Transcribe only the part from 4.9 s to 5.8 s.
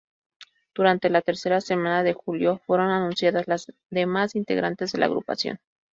de la agrupación.